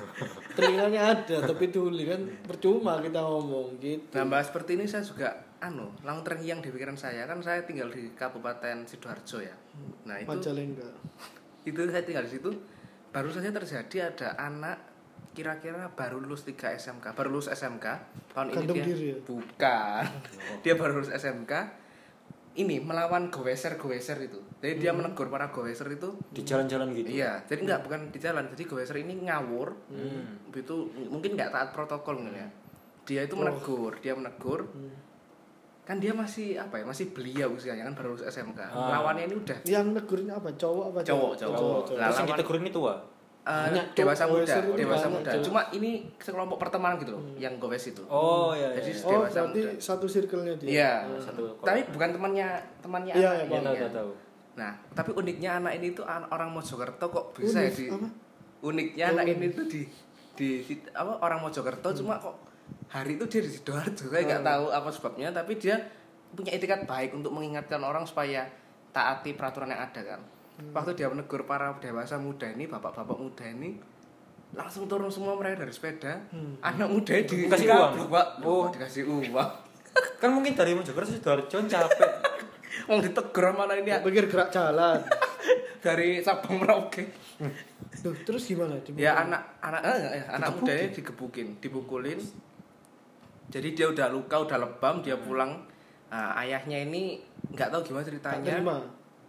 [0.53, 2.21] Telinganya ada tapi tuli kan.
[2.45, 4.05] Percuma kita ngomong gitu.
[4.13, 5.33] Nah, bahas seperti ini saya juga
[5.65, 9.57] anu, lang terngiang di pikiran saya kan saya tinggal di Kabupaten Sidoarjo ya.
[10.05, 10.89] Nah, itu Majalengka
[11.69, 12.51] itu saya tinggal di situ
[13.09, 14.77] baru saja terjadi ada anak
[15.35, 17.87] kira-kira baru lulus 3 SMK, baru lulus SMK
[18.35, 19.19] tahun ini dia diri ya?
[19.27, 20.05] bukan.
[20.63, 21.53] dia baru lulus SMK
[22.55, 24.39] ini melawan goweser-goweser itu.
[24.63, 28.47] Jadi dia menegur para goweser itu di jalan-jalan gitu Iya, jadi nggak bukan di jalan.
[28.55, 30.55] Jadi goweser ini ngawur, Hmm.
[30.55, 30.77] itu
[31.11, 32.49] mungkin nggak taat protokol mungkin ya.
[33.05, 34.71] Dia itu menegur, dia menegur.
[35.85, 36.85] Kan dia masih apa ya?
[36.85, 38.57] Masih belia usianya kan baru lulus SMK.
[38.59, 38.89] Ah.
[38.95, 41.53] Lawannya ini udah yang negurnya apa cowok apa Cowok, cewek?
[41.53, 41.81] cowok.
[41.81, 42.95] cowok, Lah, terus yang lawan- ditegur ini tua
[43.45, 45.31] eh, Banyak, dewasa muda, dewasa banyak, muda.
[45.31, 45.43] Cok.
[45.45, 48.01] Cuma ini sekelompok pertemanan gitu loh, yang gowes itu.
[48.07, 49.05] oh iya Jadi iya.
[49.05, 49.71] oh dewasa berarti muda.
[49.79, 50.93] satu circle-nya dia Iya.
[51.21, 52.49] satu Tapi bukan temannya
[52.81, 53.81] temannya Iya, anak iya, ini ya, tahu, ya.
[53.83, 54.11] tahu, tahu.
[54.55, 58.09] Nah, tapi uniknya anak ini tuh an- orang Mojokerto kok bisa ya Unik, di apa?
[58.63, 59.37] uniknya Oh, anak unik.
[59.37, 59.81] ini tuh di
[60.33, 62.44] di, di- apa orang Mojokerto cuma kok
[62.87, 64.51] hari itu dia di Sidoarjo saya nggak Hmm.
[64.51, 65.77] tahu apa sebabnya tapi dia
[66.31, 68.47] punya etikat baik untuk mengingatkan orang supaya
[68.91, 70.21] taati peraturan yang ada kan.
[70.55, 70.71] Hmm.
[70.71, 73.75] waktu dia menegur para dewasa muda ini bapak-bapak muda ini
[74.53, 76.15] langsung turun semua mereka dari sepeda.
[76.31, 76.55] Hmm.
[76.61, 77.93] anak muda di Dikasih uang?
[78.07, 78.47] pak Oh.
[78.47, 79.51] oh dikasih uang.
[80.21, 82.11] Kan mungkin dari Mojokerto Sidoarjo capek.
[82.87, 84.99] Mau ditegur sama anak ini Aku pikir gerak jalan.
[85.85, 87.05] Dari Sabang Merauke.
[88.01, 88.77] Duh, terus gimana?
[88.97, 92.17] Ya anak anak eh, eh, anak muda ini digebukin dipukulin
[93.49, 95.61] jadi dia udah luka udah lebam dia pulang.
[96.07, 97.19] Nah, ayahnya ini
[97.51, 98.55] nggak tahu gimana ceritanya.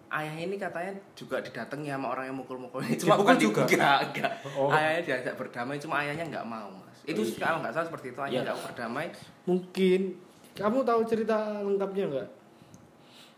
[0.06, 3.65] Ayahnya ini katanya juga didatangi sama orang yang mukul-mukul cuma bukan juga?
[3.65, 4.32] enggak, enggak.
[4.54, 4.69] Oh.
[4.69, 6.97] ayahnya diajak berdamai cuma ayahnya nggak mau mas.
[7.04, 8.45] Itu kalau nggak salah seperti itu ayahnya Iya.
[8.45, 9.06] nggak mau berdamai.
[9.43, 10.01] Mungkin.
[10.56, 12.28] Kamu tahu cerita lengkapnya nggak?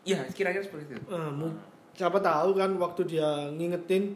[0.05, 1.01] Iya kira-kira seperti itu.
[1.09, 1.57] Mu-
[1.91, 4.13] siapa tahu kan waktu dia ngingetin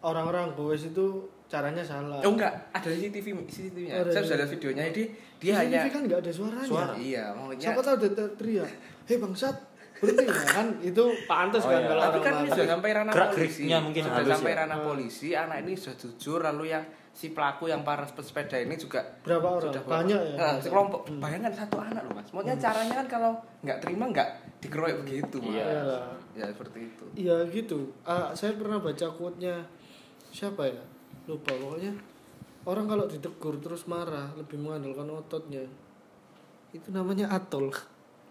[0.00, 2.16] orang-orang goes itu caranya salah.
[2.18, 3.92] Oh enggak, ada CCTV CCTV-nya.
[3.98, 4.82] Ada Saya sudah lihat videonya.
[4.88, 5.04] Jadi
[5.36, 6.64] dia CCTV hanya kan nggak ada suaranya.
[6.66, 6.92] Suara.
[6.96, 8.68] iya, maksudnya Siapa tahu dia teriak,
[9.04, 9.56] hei bangsat,
[9.94, 10.66] berhenti ya kan?
[10.80, 11.86] Itu pantas Oh, kan iya.
[11.86, 13.62] kalau tapi kan ini sudah sampai ranah polisi.
[13.78, 14.58] mungkin sudah halus sampai ya.
[14.64, 19.04] ranah polisi, anak ini sudah jujur lalu yang si pelaku yang para sepeda ini juga
[19.20, 19.68] Berapa orang?
[19.68, 20.34] sudah Banyak ya?
[20.34, 21.00] Nah, sekelompok.
[21.20, 22.32] Bayangkan satu anak loh, Mas.
[22.32, 25.52] Maksudnya caranya kan kalau nggak terima nggak dikeroyok begitu, Mas.
[25.52, 25.64] Iya.
[25.68, 26.04] Iyalah.
[26.32, 27.04] Ya seperti itu.
[27.12, 27.78] Iya gitu.
[28.02, 29.60] Ah, saya pernah baca quote-nya
[30.32, 30.80] siapa ya?
[31.26, 31.92] Lupa pokoknya.
[32.62, 35.66] Orang kalau ditegur terus marah lebih mengandalkan ototnya.
[36.70, 37.70] Itu namanya atol.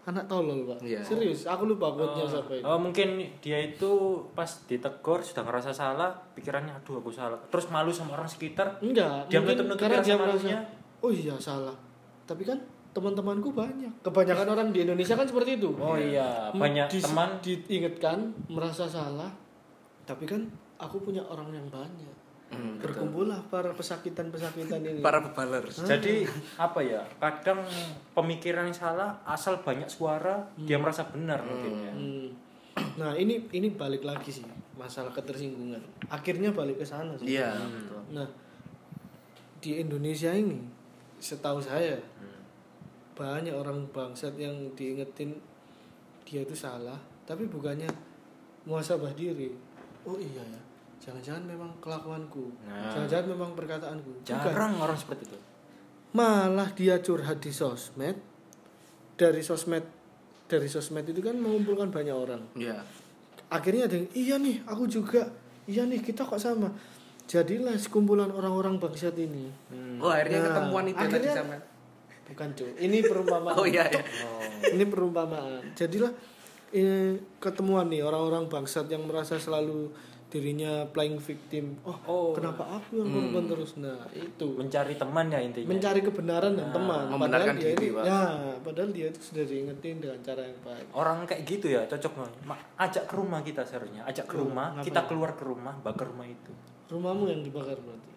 [0.02, 0.82] Anak tolol, Pak.
[0.82, 0.98] Iya.
[0.98, 2.64] Serius, aku lupa quote-nya siapa itu.
[2.66, 7.38] Oh mungkin dia itu pas ditegur sudah ngerasa salah, pikirannya aduh aku salah.
[7.54, 8.82] Terus malu sama orang sekitar.
[8.82, 10.48] Enggak, Dia mungkin menutup-nutupi karena dia merasa
[11.06, 11.76] oh iya salah.
[12.26, 12.58] Tapi kan
[12.90, 14.02] teman-temanku banyak.
[14.02, 15.70] Kebanyakan orang di Indonesia kan seperti itu.
[15.78, 18.18] Oh iya, banyak di- teman diingatkan
[18.50, 19.30] merasa salah.
[20.02, 20.42] Tapi kan
[20.82, 22.14] aku punya orang yang banyak.
[22.52, 23.08] Hmm, betul.
[23.08, 25.00] Berkumpullah para pesakitan-pesakitan ini.
[25.00, 25.80] Para pebalers.
[25.80, 26.28] Jadi
[26.60, 27.00] apa ya?
[27.16, 27.64] Kadang
[28.12, 31.92] pemikiran yang salah asal banyak suara dia merasa benar mungkin ya.
[31.96, 32.28] Hmm.
[33.00, 34.44] Nah, ini ini balik lagi sih
[34.76, 35.80] masalah ketersinggungan.
[36.12, 37.36] Akhirnya balik ke sana sih.
[37.36, 38.00] Iya, betul.
[38.12, 38.28] Nah,
[39.64, 40.60] di Indonesia ini
[41.22, 41.96] setahu saya
[43.12, 45.36] banyak orang bangsat yang diingetin
[46.24, 46.96] dia itu salah,
[47.28, 47.86] tapi bukannya
[48.64, 49.52] muasabah diri.
[50.02, 50.60] Oh iya ya,
[51.02, 52.94] jangan-jangan memang kelakuanku, Nah.
[52.94, 54.10] jangan-jangan memang perkataanku.
[54.16, 54.28] Bukan.
[54.28, 55.38] Jarang orang seperti itu.
[56.12, 58.14] Malah dia curhat di sosmed.
[59.12, 59.82] Dari sosmed
[60.44, 62.42] dari sosmed itu kan mengumpulkan banyak orang.
[62.54, 62.78] Iya.
[63.48, 65.26] Akhirnya ada yang iya nih, aku juga.
[65.64, 66.68] Iya nih, kita kok sama.
[67.24, 69.48] Jadilah sekumpulan orang-orang bangsat ini.
[69.98, 71.56] Oh, akhirnya Nah, ketemuan itu tadi akhirnya- sama.
[72.22, 73.54] Bukan cuy, ini perumpamaan.
[73.58, 74.02] Oh iya, iya.
[74.70, 75.60] Ini perumpamaan.
[75.72, 76.12] Jadilah
[76.70, 79.92] eh, ketemuan nih orang-orang bangsat yang merasa selalu
[80.32, 81.76] dirinya playing victim.
[81.82, 82.28] Oh, Oh.
[82.32, 83.76] kenapa aku yang korban terus?
[83.76, 85.68] Nah, itu Mencari teman ya intinya.
[85.68, 87.04] mencari kebenaran dan teman.
[87.04, 88.02] Padahal membenarkan dia diri, Pak.
[88.02, 88.22] ya,
[88.58, 90.86] padahal dia itu sudah diingetin dengan cara yang baik.
[90.90, 94.72] Orang kayak gitu ya cocok Ma- ajak ke rumah kita seharusnya ajak ke Oh, rumah
[94.72, 94.88] ngapain?
[94.88, 96.52] kita keluar ke rumah bakar rumah itu
[96.88, 98.10] Rumahmu yang dibakar berarti.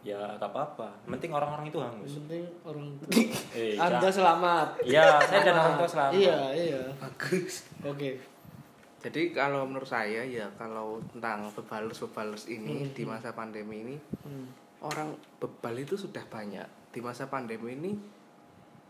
[0.00, 2.86] ya tak apa-apa penting orang-orang itu hangus Yang penting orang
[3.52, 4.68] Eh, Anda selamat.
[4.82, 6.12] Iya, saya dan orang tua selamat.
[6.16, 6.82] Iya, iya.
[6.96, 7.68] Bagus.
[7.82, 8.16] Oke.
[9.00, 14.46] Jadi kalau menurut saya ya kalau tentang bebalers-bebalers ini di masa pandemi ini Hmm.
[14.80, 16.64] orang bebal itu sudah banyak.
[16.92, 17.92] Di masa pandemi ini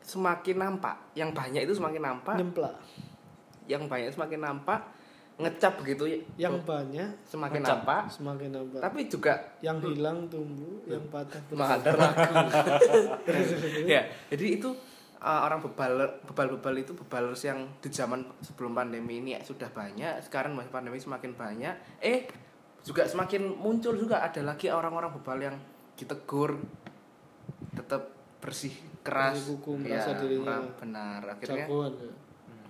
[0.03, 0.97] semakin nampak.
[1.15, 2.37] Yang banyak itu semakin nampak,
[3.67, 4.81] yang banyak semakin nampak,
[5.39, 6.19] ngecap begitu ya.
[6.49, 7.79] Yang banyak semakin Ngecap.
[7.87, 8.03] nampak.
[8.11, 8.81] semakin nampak.
[8.83, 11.95] Tapi juga yang hilang tumbuh, yang patah Mahadar
[13.87, 14.69] ya, jadi itu
[15.21, 20.21] uh, orang bebal bebal-bebal itu bebalers yang di zaman sebelum pandemi ini ya sudah banyak,
[20.25, 21.75] sekarang masa pandemi semakin banyak.
[22.01, 22.29] Eh,
[22.81, 25.57] juga semakin muncul juga ada lagi orang-orang bebal yang
[26.01, 26.57] ditegur
[27.77, 28.09] tetap
[28.41, 28.73] bersih
[29.05, 32.13] keras kuku, ya, dirinya benar akhirnya Jagoan ya.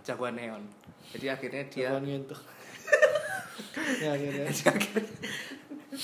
[0.03, 0.63] jagoan neon
[1.15, 2.05] jadi akhirnya dia Jagoan
[4.03, 4.45] ya akhirnya.
[4.51, 5.05] akhirnya,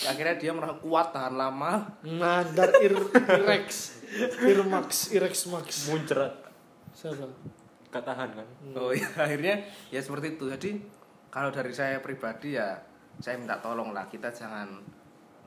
[0.06, 2.94] akhirnya dia merasa kuat tahan lama Nadar ir
[3.42, 3.95] irex.
[4.42, 5.88] Irmax, Irex Max.
[5.90, 6.32] muncrat
[6.96, 7.28] Siapa?
[7.92, 10.44] katahan kan Oh iya, akhirnya ya seperti itu.
[10.52, 10.70] Jadi
[11.32, 12.76] kalau dari saya pribadi ya
[13.16, 14.68] saya minta tolong lah kita jangan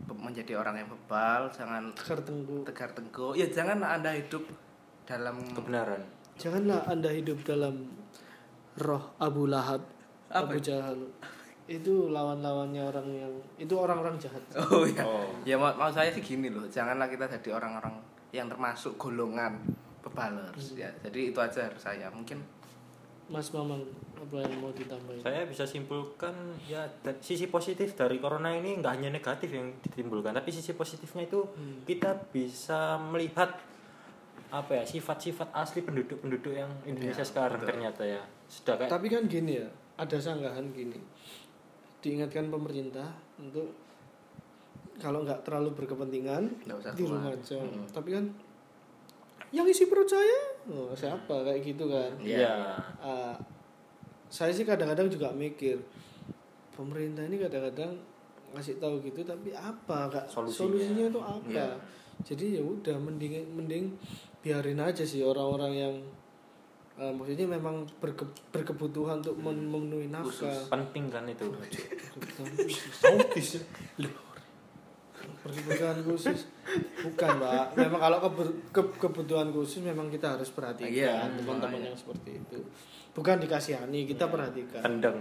[0.09, 2.63] menjadi orang yang bebal, jangan Tegar tengku.
[2.65, 3.27] tegar tengku.
[3.37, 4.47] Ya jangan anda hidup
[5.05, 6.01] dalam kebenaran
[6.39, 7.91] Janganlah Anda hidup dalam
[8.79, 9.83] roh Abu Lahab,
[10.31, 10.95] Apa Abu Jahal.
[11.67, 14.39] Itu lawan-lawannya orang yang itu orang-orang jahat.
[14.55, 15.03] Oh iya.
[15.03, 15.27] Oh.
[15.43, 17.91] Ya mau, mau saya sih gini loh, janganlah kita jadi orang-orang
[18.31, 19.57] yang termasuk golongan
[19.99, 20.89] bebalers ya.
[20.99, 22.07] Jadi itu aja harus saya.
[22.09, 22.39] Mungkin
[23.27, 25.21] Mas Mamang, apa yang mau ditambahin?
[25.21, 26.33] saya bisa simpulkan
[26.65, 26.81] ya
[27.19, 31.85] sisi positif dari corona ini nggak hanya negatif yang ditimbulkan tapi sisi positifnya itu Hmm.
[31.85, 33.53] kita bisa melihat
[34.49, 37.69] apa ya sifat-sifat asli penduduk-penduduk yang Indonesia Ya, sekarang betul.
[37.69, 40.97] ternyata ya sudah kayak Tapi kan gini ya, ada sanggahan gini.
[42.01, 43.69] Diingatkan pemerintah untuk
[44.99, 47.17] kalau nggak terlalu berkepentingan Nggak usah di keluar.
[47.17, 47.57] rumah aja.
[47.57, 47.85] Mm.
[47.89, 48.25] Tapi kan
[49.49, 52.11] yang isi perut saya, oh, siapa kayak gitu kan?
[52.21, 53.33] ya Ah,
[54.27, 55.81] saya sih kadang-kadang juga mikir
[56.69, 57.97] pemerintah ini kadang-kadang
[58.49, 60.69] ngasih tahu gitu tapi apa kak Solusinya.
[60.69, 61.67] solusinya itu apa Iya.
[62.23, 63.85] jadi ya udah mending mending
[64.39, 65.95] biarin aja sih orang-orang yang
[66.95, 71.45] eh, maksudnya memang berke- berkebutuhan untuk men- memenuhi nafkah penting kan itu.
[73.05, 73.61] Autis ya?
[75.39, 76.39] Berkebutuhan khusus
[76.99, 81.87] bukan pak memang kalau keber- ke- kebutuhan khusus memang kita harus perhatikan Iya, teman-teman makanya.
[81.87, 82.59] yang seperti itu
[83.09, 85.17] bukan dikasihani kita perhatikan tendang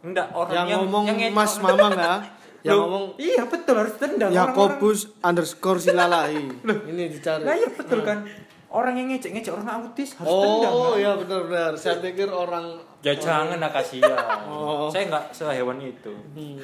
[0.00, 2.14] enggak orang yang, yang, ngomong yang Mas Mamang ya
[2.62, 6.40] yang Loh, ngomong iya betul harus tendang Yakobus underscore silalai
[6.90, 8.24] ini dicari Nah iya betul kan.
[8.70, 10.70] Orang yang ngecek-ngecek orang autis harus tendang.
[10.70, 11.00] oh kan?
[11.00, 14.14] iya benar-benar saya pikir orang Ya jangan lah kasihan.
[14.46, 14.86] Oh.
[14.86, 16.12] Saya nggak sehewan itu.
[16.36, 16.60] Hmm.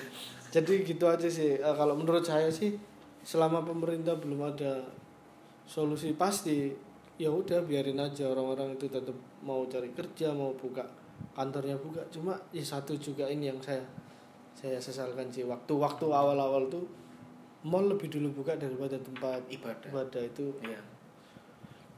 [0.51, 1.59] Jadi gitu aja sih.
[1.59, 2.77] Eh, kalau menurut saya sih
[3.27, 4.87] selama pemerintah belum ada
[5.67, 6.71] solusi pasti
[7.19, 10.87] ya udah biarin aja orang-orang itu tetap mau cari kerja mau buka
[11.35, 13.83] kantornya buka cuma ya satu juga ini yang saya
[14.55, 16.87] saya sesalkan sih waktu-waktu awal-awal tuh
[17.67, 19.91] mall lebih dulu buka daripada tempat Ibadah.
[19.91, 20.79] ibadah itu Iya.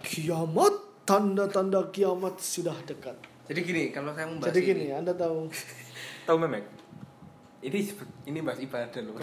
[0.01, 3.17] kiamat tanda-tanda kiamat sudah dekat
[3.49, 5.45] Jadi gini, kalau saya membahas jadi ini, gini anda tahu
[6.29, 6.65] Tahu memek?
[7.62, 7.81] Ini
[8.29, 9.18] ini bahas ibadah loh.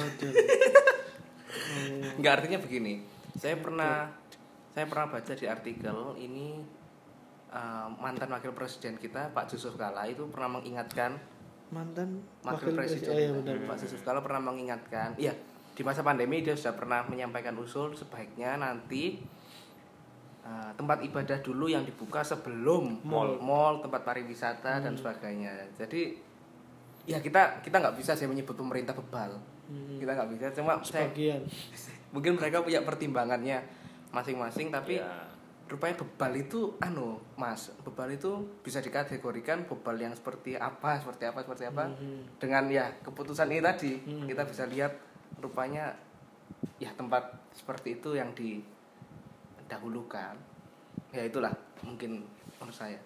[2.20, 3.04] Enggak artinya begini.
[3.36, 4.12] Saya pernah
[4.76, 6.60] saya pernah baca di artikel ini
[7.56, 11.16] uh, mantan wakil presiden kita Pak Yusuf Kala itu pernah mengingatkan
[11.72, 13.08] mantan wakil presiden.
[13.08, 13.56] oh, iya kita, benar.
[13.72, 15.32] Pak Yusuf Kala pernah mengingatkan iya
[15.76, 19.20] di masa pandemi dia sudah pernah menyampaikan usul sebaiknya nanti
[20.44, 23.40] uh, tempat ibadah dulu yang dibuka sebelum Mall.
[23.40, 25.72] mall tempat pariwisata dan sebagainya.
[25.76, 26.16] Jadi
[27.06, 29.98] ya kita kita nggak bisa saya menyebut pemerintah bebal Hmm.
[29.98, 31.42] kita nggak bisa cuma saya sebagian
[32.14, 33.66] mungkin mereka punya pertimbangannya
[34.12, 35.26] masing-masing tapi Ya.
[35.66, 38.30] rupanya bebal itu anu mas bebal itu
[38.62, 42.38] bisa dikategorikan bebal yang seperti apa seperti apa seperti apa Mhm.
[42.38, 44.26] dengan ya keputusan ini tadi Hmm.
[44.26, 44.94] kita bisa lihat
[45.36, 45.98] rupanya
[46.78, 48.30] ya tempat seperti itu yang
[49.58, 50.38] didahulukan
[51.10, 51.50] ya itulah
[51.82, 52.22] mungkin
[52.56, 53.02] menurut saya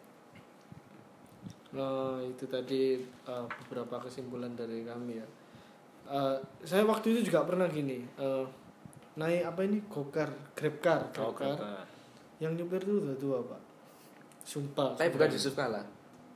[1.78, 2.98] Oh, itu tadi
[3.30, 5.28] uh, beberapa kesimpulan dari kami ya.
[6.10, 6.34] Uh,
[6.66, 8.42] saya waktu itu juga pernah gini, uh,
[9.14, 11.54] naik apa ini gokar, grab car, grab Oh, car.
[11.54, 11.86] kata.
[12.42, 13.62] Yang nyupir tuh udah tua pak.
[14.42, 14.98] Sumpah.
[14.98, 15.30] saya bukan.
[15.30, 15.84] Yusuf Kala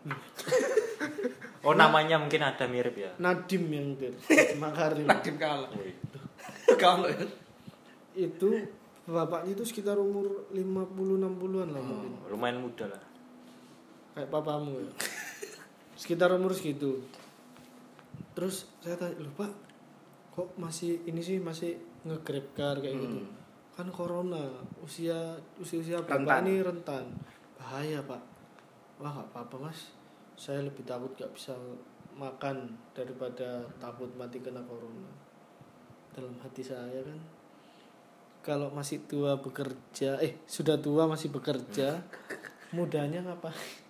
[1.65, 3.09] Oh namanya mungkin ada mirip ya.
[3.17, 4.13] Nadim yang nyupir.
[4.61, 5.07] Makarim.
[5.07, 5.65] Nadim Kala
[6.83, 7.09] kalau
[8.13, 8.49] itu
[9.07, 10.59] bapaknya itu sekitar umur 50
[11.23, 12.11] 60-an lah mungkin.
[12.13, 13.01] Hmm, lumayan muda lah.
[14.13, 14.91] Kayak papamu ya.
[16.03, 16.99] Sekitar umur segitu.
[18.35, 19.51] Terus saya tanya, "Loh, Pak,
[20.35, 23.31] kok masih ini sih masih nge-grab car kayak gitu?" Hmm.
[23.71, 24.51] Kan corona,
[24.83, 26.27] usia usia-usia Rentan.
[26.27, 27.05] bapak ini rentan.
[27.55, 28.21] Bahaya, Pak.
[28.99, 29.95] Wah, nggak apa-apa, Mas.
[30.35, 31.55] Saya lebih takut gak bisa
[32.19, 35.09] makan daripada takut mati kena corona.
[36.11, 37.17] Dalam hati saya kan
[38.43, 42.03] kalau masih tua bekerja, eh sudah tua masih bekerja,
[42.75, 43.82] mudanya ngapain?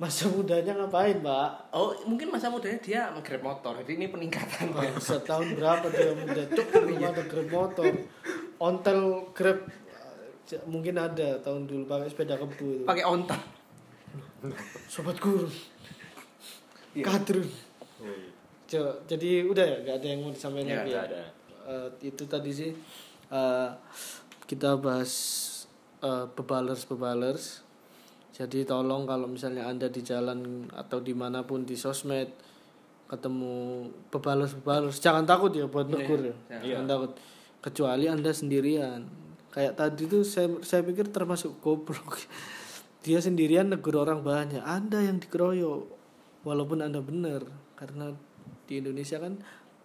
[0.00, 1.76] Masa mudanya ngapain, Pak?
[1.76, 6.42] oh mungkin masa mudanya dia nge-grab motor jadi ini peningkatan Wah, setahun berapa dia muda?
[6.56, 7.92] Cuk, belum ada grab motor.
[8.56, 9.60] Ontel grab
[10.64, 12.84] mungkin ada tahun dulu pakai sepeda kebu itu.
[12.88, 13.38] pakai onta
[14.88, 15.46] Sobat guru.
[16.96, 17.04] Iya.
[17.04, 17.46] Kadrun.
[18.00, 18.32] Wih.
[18.66, 21.22] Jo, jadi udah ya, gak ada yang mau disampaikan Ya, lagi nggak ada.
[21.70, 22.72] Eh, itu tadi sih
[23.30, 23.68] eh,
[24.48, 25.12] kita bahas
[26.00, 27.62] eh, bebalers bebalers.
[28.40, 32.32] Jadi tolong kalau misalnya anda di jalan atau di mana pun di sosmed
[33.04, 34.56] ketemu bebalers,
[34.96, 36.80] jangan takut ya buat negur ya, Iya.
[36.80, 37.12] jangan takut.
[37.60, 39.04] Kecuali anda sendirian.
[39.52, 42.16] Kayak tadi tuh saya saya pikir termasuk goblok.
[43.04, 44.64] Dia sendirian negur orang banyak.
[44.64, 46.00] Anda yang dikeroyok.
[46.40, 47.44] Walaupun Anda benar
[47.76, 48.16] karena
[48.64, 49.36] di Indonesia kan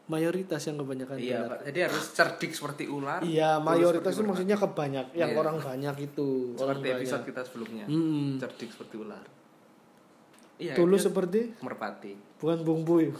[0.05, 1.49] mayoritas yang kebanyakan Iya, benar.
[1.49, 1.59] Pak.
[1.65, 3.19] Jadi harus cerdik seperti ular.
[3.25, 5.39] Iya, mayoritas itu maksudnya kebanyak, yang Iya.
[5.41, 6.53] orang banyak itu.
[6.55, 7.29] Orang seperti episode banyak.
[7.33, 7.85] kita sebelumnya.
[7.89, 8.37] Mm-mm.
[8.37, 9.25] Cerdik seperti ular.
[10.55, 10.73] Iya.
[10.73, 12.13] Tulus seperti merpati.
[12.37, 13.09] bukan Bung Buy.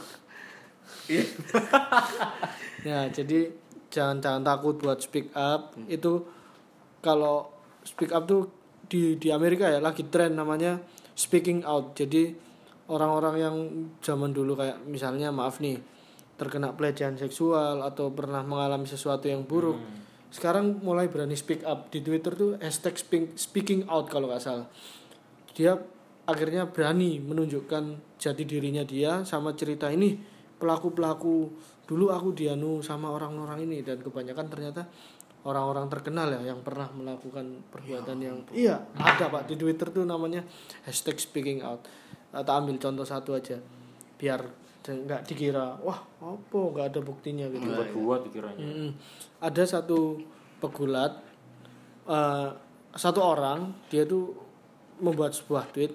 [1.10, 1.26] Iya.
[2.86, 3.50] ya, jadi
[3.90, 5.74] jangan jangan takut buat speak up.
[5.74, 5.90] Hmm.
[5.90, 6.22] Itu
[7.02, 7.50] kalau
[7.82, 8.46] speak up tuh
[8.86, 10.78] di di Amerika ya lagi tren namanya
[11.12, 11.98] speaking out.
[11.98, 12.30] Jadi
[12.86, 13.56] orang-orang yang
[13.98, 15.74] zaman dulu kayak misalnya maaf nih
[16.36, 19.80] terkena pelecehan seksual atau pernah mengalami sesuatu yang buruk.
[20.28, 21.88] Sekarang mulai berani speak up.
[21.88, 24.68] Di Twitter tuh hashtag speak- speaking out kalau nggak salah.
[25.56, 25.80] Dia
[26.28, 30.18] akhirnya berani menunjukkan jati dirinya dia sama cerita ini
[30.58, 31.54] pelaku-pelaku
[31.86, 34.82] dulu aku dianu sama orang-orang ini dan kebanyakan ternyata
[35.46, 39.46] orang-orang terkenal ya yang pernah melakukan perbuatan yang iya ada pak.
[39.46, 40.42] Di Twitter tuh namanya
[40.82, 41.86] hashtag speaking out.
[42.34, 43.62] Atau ambil contoh satu aja.
[44.18, 48.62] Biar nggak dikira wah apa nggak ada buktinya gitu Buat-buat pikirannya.
[48.62, 48.90] Mm-mm.
[49.42, 50.20] Ada satu
[50.62, 51.18] pegulat,
[52.06, 52.50] eh,
[52.94, 54.32] satu orang dia tuh
[55.02, 55.92] membuat sebuah tweet.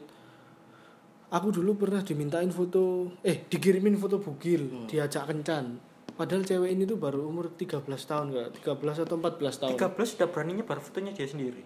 [1.32, 5.80] Aku dulu pernah dimintain foto, eh dikirimin foto bugil, diajak kencan.
[6.12, 8.62] Padahal cewek ini tuh baru umur 13 tahun enggak?
[8.62, 9.72] 13 atau 14 tahun.
[9.80, 11.64] 13 sudah beraninya baru fotonya dia sendiri.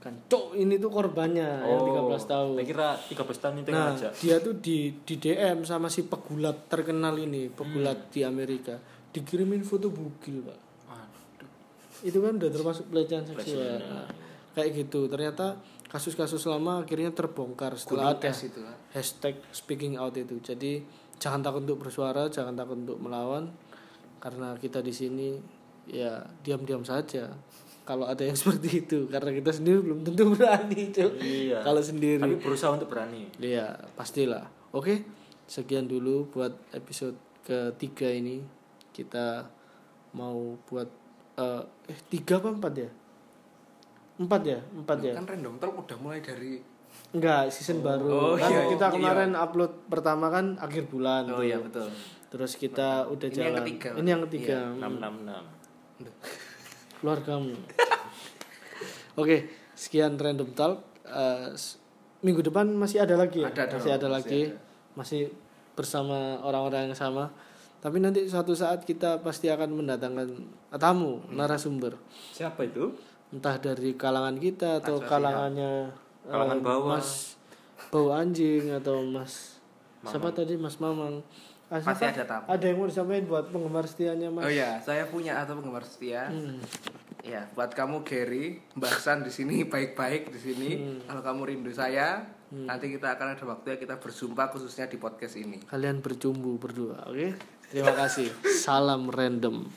[0.00, 2.52] Kan cok ini tuh korbannya yang 13 tahun.
[2.56, 4.08] Saya kira 13 tahun itu nah aja.
[4.16, 8.10] dia tuh di di DM sama si pegulat terkenal ini pegulat Hmm.
[8.10, 8.80] di Amerika.
[9.10, 10.58] Dikirimin foto bugil pak.
[10.86, 11.50] Waduh.
[12.00, 13.60] itu kan udah termasuk pelecehan seksual.
[13.60, 14.08] Pelecehan, Nah,
[14.56, 15.00] kayak gitu.
[15.04, 20.40] Ternyata kasus-kasus lama akhirnya terbongkar setelah ada itu, hashtag speaking out itu.
[20.40, 20.80] Jadi
[21.18, 23.52] jangan takut untuk bersuara jangan takut untuk melawan.
[24.16, 25.36] Karena kita di sini
[25.84, 27.28] ya diam-diam saja
[27.90, 31.12] kalau ada yang seperti itu karena kita sendiri belum tentu berani Cuk.
[31.18, 31.58] Iya.
[31.66, 33.26] kalau sendiri Tapi berusaha untuk berani.
[33.42, 34.46] Iya, pastilah.
[34.70, 35.02] Oke,
[35.50, 38.46] sekian dulu buat episode ketiga ini.
[38.94, 39.42] Kita
[40.14, 40.86] mau buat
[41.34, 42.90] eh, eh tiga apa empat ya?
[44.22, 45.12] Empat ya, empat ya.
[45.18, 46.62] Kan random talk udah mulai dari
[47.10, 48.06] Enggak, season baru.
[48.06, 48.94] Oh, kan iya, kita iya.
[48.94, 51.26] kemarin upload pertama kan akhir bulan.
[51.26, 51.46] Oh tuh.
[51.46, 51.90] iya betul.
[52.30, 53.46] Terus kita udah Ini jalan.
[53.46, 54.58] yang ketiga, Ini yang ketiga.
[54.78, 54.86] Iya.
[56.06, 56.39] 666.
[57.00, 57.56] Keluargamu.
[59.16, 60.84] Oke, sekian random talk.
[61.56, 61.80] S-
[62.20, 63.48] minggu depan masih ada lagi ya?
[63.48, 64.40] Ada, ada, masih ada masih lagi.
[64.46, 64.56] ada.
[64.94, 65.22] Masih
[65.72, 67.32] bersama orang-orang yang sama.
[67.80, 70.28] Tapi nanti suatu saat kita pasti akan mendatangkan
[70.76, 71.96] tamu, narasumber.
[72.36, 72.92] Siapa itu?
[73.32, 75.88] Entah dari kalangan kita atau kalangannya
[76.28, 77.00] eh, Kalangan bawah.
[77.00, 77.40] Mas
[77.88, 79.56] bau anjing atau Mas
[80.04, 81.24] siapa tadi Mas Mamang.
[81.70, 82.10] Ah, Pasti siapa?
[82.12, 82.44] ada tamu.
[82.50, 84.42] Ada yang mau disampaikan buat penggemar setianya Mas?
[84.42, 86.26] Oh iya, saya punya atau penggemar setia.
[87.22, 90.70] Ya, buat kamu Gary, Mbak San di sini baik-baik di sini.
[91.06, 95.38] Kalau kamu rindu saya, nanti kita akan ada waktu ya kita berjumpa khususnya di podcast
[95.38, 95.62] ini.
[95.62, 97.38] Kalian bercumbu berdua, oke?
[97.70, 98.34] Terima kasih.
[98.58, 99.70] Salam random.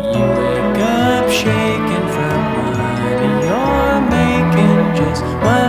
[0.00, 5.67] You wake up shaking from money you're making, just wondering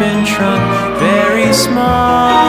[0.00, 2.39] been shrunk very small.